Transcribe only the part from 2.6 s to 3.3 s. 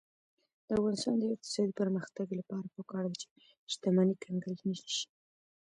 پکار ده چې